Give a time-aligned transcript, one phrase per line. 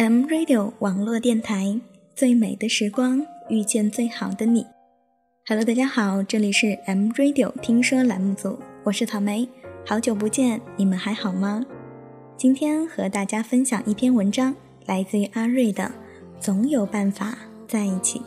[0.00, 1.78] M Radio 网络电台，
[2.16, 4.64] 最美的时光遇见最好的你。
[5.46, 9.46] Hello，大家好，这里是 M Radio 听说栏目组，我是草莓，
[9.84, 11.66] 好久不见，你们还好吗？
[12.34, 15.84] 今天和大家分享一篇文章，来自于阿瑞的
[16.40, 17.36] 《总有办法
[17.68, 18.20] 在一起》。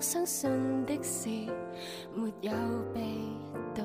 [0.00, 0.50] 相信
[0.84, 1.28] 的事
[2.14, 2.52] 没有
[2.92, 3.00] 被
[3.74, 3.84] 动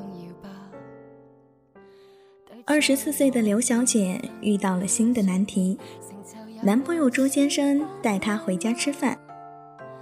[2.69, 5.77] 二十四岁的刘小姐遇到了新的难题，
[6.61, 9.17] 男朋友朱先生带她回家吃饭。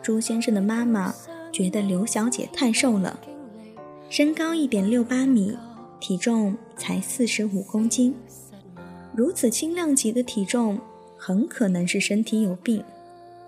[0.02, 1.14] 朱先生的妈妈
[1.52, 3.20] 觉得刘小姐太瘦了，
[4.10, 5.56] 身高一点六八米，
[6.00, 8.16] 体重才四十五公斤，
[9.16, 10.80] 如此轻量级的体重，
[11.16, 12.84] 很可能是身体有病，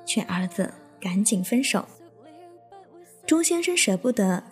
[0.05, 0.71] 劝儿子
[1.01, 1.83] 赶紧分手。
[3.25, 4.43] 朱先生舍不得，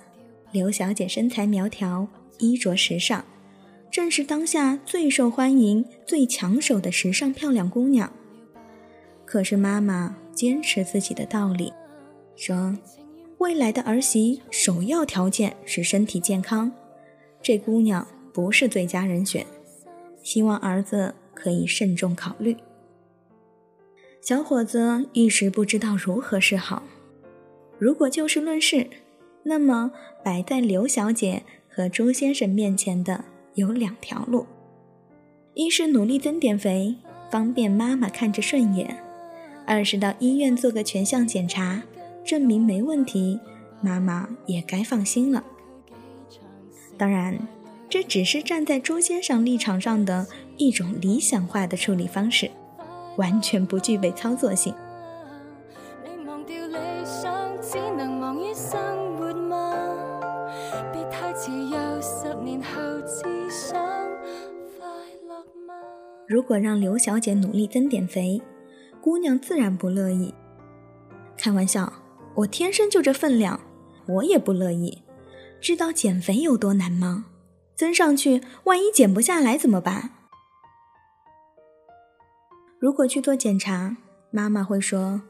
[0.52, 2.08] 刘小姐身材苗条，
[2.40, 3.24] 衣着时尚，
[3.96, 8.12] 正是当下最受欢迎、最抢手的时尚漂亮姑娘。
[9.24, 11.72] 可是妈妈坚持自己的道理，
[12.36, 12.78] 说
[13.38, 16.70] 未来的儿媳首要条件是身体健康，
[17.42, 19.46] 这姑娘不是最佳人选，
[20.22, 22.58] 希望儿子可以慎重考虑。
[24.20, 26.84] 小伙子一时不知道如何是好。
[27.80, 28.88] 如果就事论事，
[29.44, 33.24] 那么摆在刘小姐和朱先生面前的
[33.56, 34.46] 有两条路：
[35.54, 36.96] 一是努力增点肥，
[37.32, 38.88] 方便妈妈看着顺眼；
[39.66, 41.82] 二是到医院做个全项检查，
[42.24, 43.40] 证明没问题，
[43.82, 45.44] 妈妈也该放心了。
[46.98, 47.48] 当然，
[47.90, 52.52] 这只是站在朱先生立场上的一种理想化的处理方式，
[53.16, 54.74] 完全不具备操作性。
[66.28, 68.42] 如果让刘小姐努力增点肥，
[69.02, 70.34] 姑娘自然不乐意。
[71.38, 71.92] 开玩笑，
[72.34, 73.60] 我天生就这分量，
[74.08, 75.04] 我也不乐意。
[75.62, 77.26] 知道减肥有多难吗？
[77.76, 80.12] 增上去，万一减不下来怎么办？
[82.80, 83.98] 如果去做检查，
[84.32, 85.22] 妈妈会说，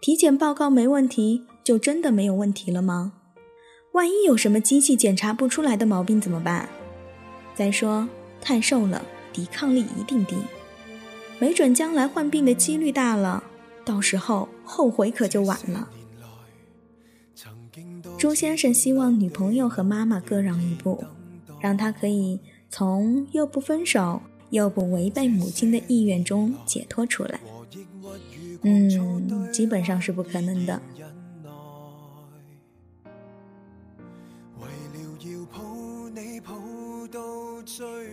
[0.00, 3.12] 体检报告没问题，就真的没有问题了吗？
[3.92, 6.68] 万一有什么机器检查不出来的毛病怎么办？
[7.54, 8.08] 再说，
[8.40, 9.04] 太瘦了。
[9.34, 10.36] 抵抗力一定低，
[11.40, 13.42] 没准将来患病的几率大了，
[13.84, 15.90] 到时候后悔可就晚了。
[18.16, 21.02] 朱先生希望女朋友和妈妈各让一步，
[21.60, 22.38] 让他可以
[22.70, 27.40] 从又不分手又不违背母亲的意愿中解脱出来。
[28.62, 30.80] 嗯，基本上是不可能的。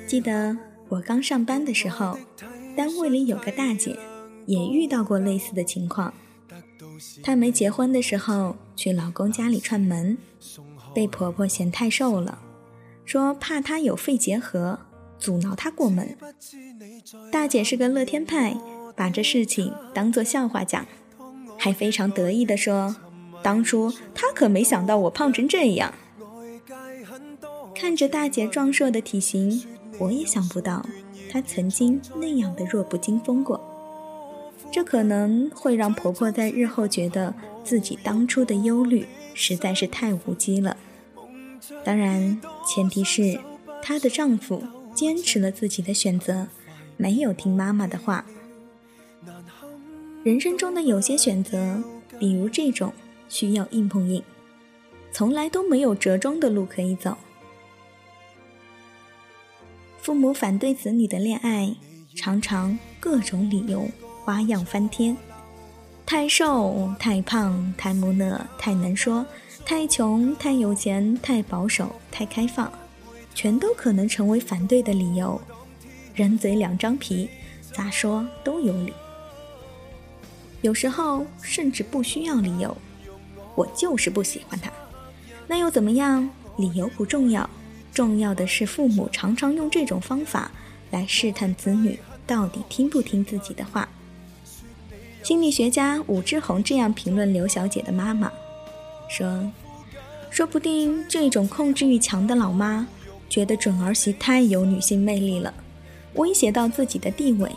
[0.07, 0.70] 记得。
[0.91, 2.19] 我刚上班的时候，
[2.75, 3.97] 单位里有个大姐，
[4.45, 6.13] 也遇到过类似的情况。
[7.23, 10.17] 她没结婚的时候去老公家里串门，
[10.93, 12.39] 被婆婆嫌太瘦了，
[13.05, 14.79] 说怕她有肺结核，
[15.17, 16.17] 阻挠她过门。
[17.31, 18.57] 大姐是个乐天派，
[18.93, 20.85] 把这事情当作笑话讲，
[21.57, 22.93] 还非常得意地说
[23.41, 25.93] ：“当初她可没想到我胖成这样。”
[27.73, 29.65] 看着大姐壮硕的体型。
[30.01, 30.83] 我也想不到，
[31.29, 33.61] 她曾经那样的弱不禁风过。
[34.71, 37.31] 这可能会让婆婆在日后觉得
[37.63, 40.75] 自己当初的忧虑实在是太无稽了。
[41.83, 43.39] 当然，前提是
[43.83, 44.63] 她的丈夫
[44.95, 46.47] 坚持了自己的选择，
[46.97, 48.25] 没有听妈妈的话。
[50.23, 51.83] 人生中的有些选择，
[52.17, 52.91] 比如这种
[53.29, 54.23] 需要硬碰硬，
[55.11, 57.15] 从来都没有折中的路可以走。
[60.01, 61.75] 父母反对子女的恋爱，
[62.15, 63.87] 常常各种理由
[64.25, 65.15] 花样翻天：
[66.07, 69.23] 太瘦、太胖、太木讷、太能说、
[69.63, 72.71] 太穷、太有钱、太保守、太开放，
[73.35, 75.39] 全都可能成为反对的理由。
[76.15, 77.29] 人嘴两张皮，
[77.71, 78.91] 咋说都有理。
[80.61, 82.75] 有时候甚至不需要理由，
[83.53, 84.71] 我就是不喜欢他，
[85.47, 86.27] 那又怎么样？
[86.57, 87.47] 理由不重要。
[87.93, 90.51] 重要的是，父母常常用这种方法
[90.91, 93.87] 来试探子女到底听不听自己的话。
[95.23, 98.31] 心理学家武志红这样评论刘小姐的妈妈，
[99.09, 99.51] 说
[100.31, 102.87] ：“说不定这种控制欲强的老妈，
[103.29, 105.53] 觉得准儿媳太有女性魅力了，
[106.15, 107.51] 威胁到自己的地位，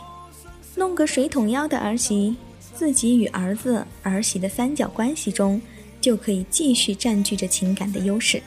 [0.74, 2.36] 弄个水桶腰的儿媳，
[2.74, 5.60] 自己与儿子、儿媳的三角关系中，
[6.00, 8.42] 就可以继续占据着情感的优势。”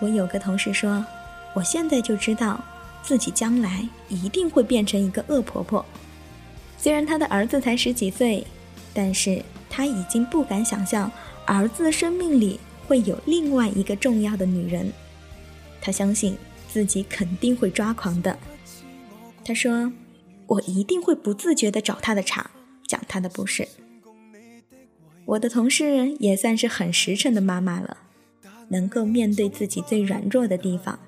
[0.00, 1.04] 我有个同事说，
[1.54, 2.62] 我现在就知道
[3.02, 5.84] 自己将来一定会变成一个恶婆婆。
[6.78, 8.46] 虽然他的儿子才十几岁，
[8.94, 11.10] 但是他已经不敢想象
[11.44, 14.90] 儿子生命里会有另外一个重要的女人。
[15.80, 16.36] 他相信
[16.68, 18.38] 自己肯定会抓狂的。
[19.44, 19.92] 他说
[20.46, 22.50] ：“我一定会不自觉地找他的茬，
[22.86, 23.68] 讲他的不是。”
[25.26, 27.96] 我的同事也算是很实诚的妈妈了，
[28.70, 30.98] 能够面对自己最软弱的地方，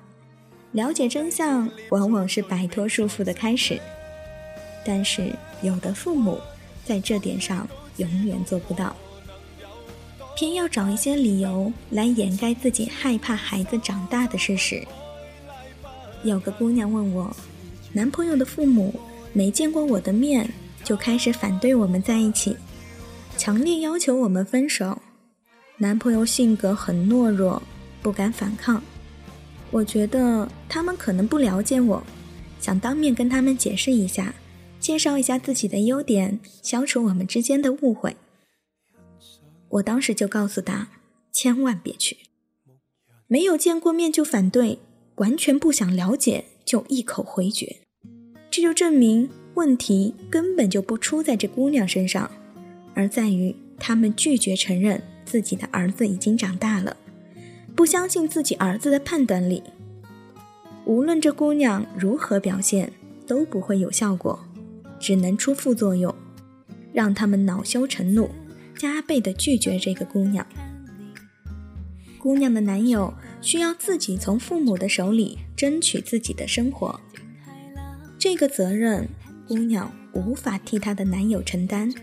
[0.73, 3.79] 了解真相，往往是摆脱束缚的开始。
[4.85, 5.31] 但是
[5.61, 6.37] 有的父母
[6.85, 7.65] 在这点上
[7.97, 8.95] 永远做不到，
[10.35, 14.85] 偏要找一些理由来掩盖自己害怕孩子长大的事实。
[16.23, 17.35] 有个姑娘问我。
[17.95, 18.91] 男朋友的父母
[19.33, 20.49] 没见过我的面，
[20.83, 22.57] 就开始反对我们在一起，
[23.37, 24.99] 强烈要求我们分手。
[25.77, 27.61] 男朋友性格很懦弱，
[28.01, 28.81] 不敢反抗。
[29.71, 32.03] 我觉得他们可能不了解我，
[32.59, 34.35] 想当面跟他们解释一下，
[34.79, 38.15] 介绍一下自己的优点，消除我们之间的误会。
[39.69, 40.89] 我当时就告诉他，
[41.31, 42.17] 千万别去，
[43.25, 44.77] 没有见过面就反对，
[45.15, 47.77] 完全不想了解就一口回绝。
[48.51, 52.29] 这就证明问题根本就不出在这姑娘身上，
[52.93, 56.95] 而在于他们拒绝承认自己的儿子已经长大了，
[57.75, 59.63] 不相信自己儿子的判断力。
[60.85, 62.91] 无论这姑娘如何表现，
[63.25, 64.37] 都不会有效果，
[64.99, 66.13] 只能出副作用，
[66.91, 68.29] 让他们恼羞成怒，
[68.77, 70.45] 加倍的拒绝这个姑娘。
[72.19, 76.99] 姑娘的男友需要自己从父母的手里争取自己的生活。
[78.17, 79.07] 这个责任，
[79.47, 81.93] 姑娘无法替她的男友承担。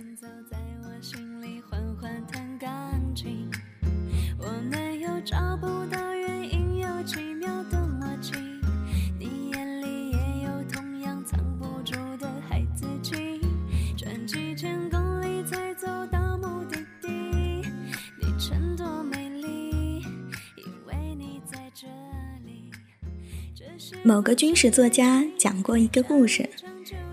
[24.02, 26.48] 某个军事作家讲过一个故事，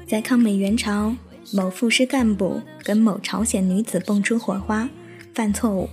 [0.08, 1.16] 在抗美援朝，
[1.54, 4.90] 某副师干部跟某朝鲜女子蹦出火花，
[5.34, 5.90] 犯错误，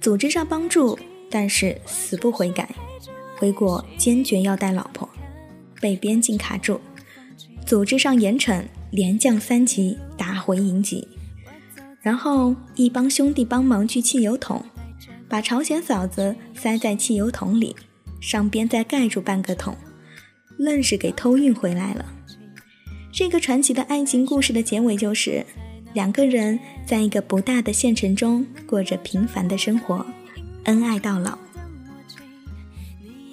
[0.00, 0.98] 组织上帮助，
[1.30, 2.74] 但是死不悔改，
[3.38, 5.08] 回国坚决要带老婆，
[5.80, 6.80] 被边境卡住，
[7.66, 11.08] 组织上严惩，连降三级，打回营级，
[12.02, 14.64] 然后一帮兄弟帮忙去汽油桶，
[15.28, 17.74] 把朝鲜嫂子塞在汽油桶里，
[18.20, 19.74] 上边再盖住半个桶。
[20.56, 22.04] 愣是给偷运回来了。
[23.12, 25.44] 这个传奇的爱情故事的结尾就是，
[25.92, 30.04] 两个人在一个不大的县城中过着平凡的生活，
[30.64, 31.38] 恩爱到老。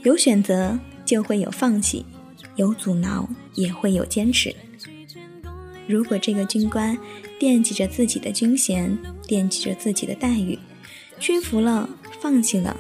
[0.04, 2.06] 有选择就会有放弃，
[2.56, 4.56] 有阻挠也会有坚持。
[5.88, 6.98] 如果这个军官
[7.40, 8.98] 惦记着自己的军衔，
[9.28, 10.58] 惦记着自己的待遇，
[11.20, 11.90] 屈服了，
[12.20, 12.78] 放弃了，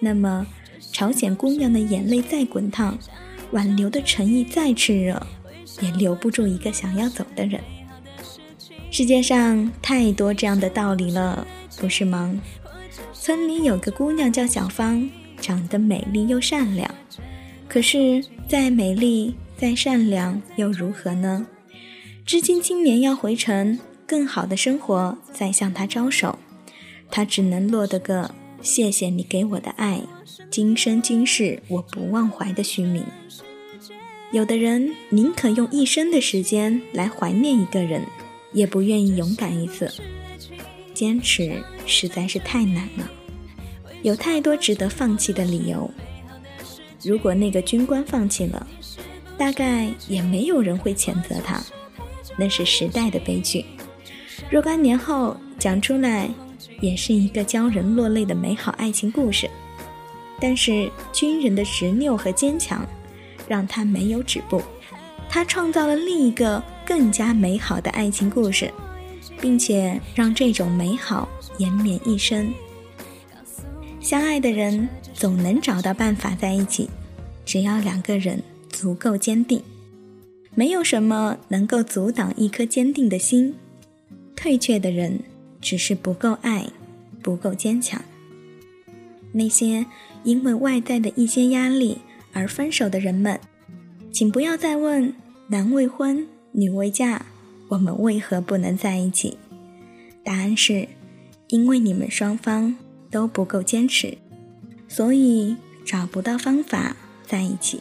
[0.00, 0.46] 那么
[0.92, 2.98] 朝鲜姑娘的眼泪再滚烫。
[3.52, 5.26] 挽留的诚意再炽热，
[5.80, 7.60] 也留不住一个想要走的人。
[8.90, 11.46] 世界上太多这样的道理了，
[11.78, 12.40] 不是吗？
[13.12, 15.08] 村里有个姑娘叫小芳，
[15.40, 16.88] 长得美丽又善良。
[17.68, 21.46] 可是再美丽再善良又如何呢？
[22.24, 26.38] 知青青年要回城，更好的生活在向她招手，
[27.10, 30.00] 她只能落得个谢谢你给我的爱。
[30.50, 33.04] 今生今世我不忘怀的虚名。
[34.32, 38.02] 有的人宁可用一生的时间来怀念一个人，
[38.52, 39.90] 也不愿意勇敢一次。
[40.92, 43.10] 坚持实在是太难了，
[44.02, 45.88] 有太多值得放弃的理由。
[47.04, 48.66] 如果那个军官放弃了，
[49.38, 51.62] 大概也没有人会谴责他，
[52.36, 53.64] 那是时代的悲剧。
[54.50, 56.28] 若干年后讲出来，
[56.80, 59.48] 也是一个教人落泪的美好爱情故事。
[60.40, 62.86] 但是军人的执拗和坚强，
[63.48, 64.62] 让他没有止步，
[65.28, 68.72] 他创造了另一个更加美好的爱情故事，
[69.40, 72.52] 并且让这种美好延绵一生。
[74.00, 76.88] 相爱的人总能找到办法在一起，
[77.44, 79.62] 只要两个人足够坚定，
[80.54, 83.54] 没有什么能够阻挡一颗坚定的心。
[84.34, 85.20] 退却的人
[85.60, 86.66] 只是不够爱，
[87.22, 88.00] 不够坚强。
[89.32, 89.86] 那些。
[90.24, 91.98] 因为外在的一些压力
[92.36, 93.40] 而分手的人们，
[94.12, 95.10] 请不要再问
[95.48, 97.22] 男未婚女未嫁，
[97.68, 99.38] 我们为何不能在一起？
[100.22, 100.86] 答案是，
[101.48, 102.76] 因为你们双方
[103.10, 104.18] 都不够坚持，
[104.86, 106.94] 所以找不到方法
[107.26, 107.80] 在一起。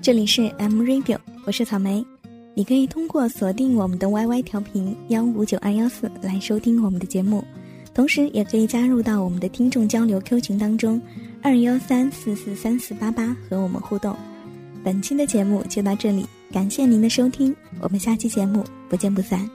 [0.00, 2.06] 这里是 M Radio，我是草莓。
[2.54, 7.42] 你可以通过锁定我们的 YY 调频幺五九二幺四来收听我们的节目，
[7.94, 11.00] 同时也可以加入到我们的听众交流 Q 群当中，
[11.40, 14.16] 二幺三四四三四八八和我们互动。
[14.82, 19.48] 本期的节目就到这里，感谢您的收听，我们下期节目不见不散。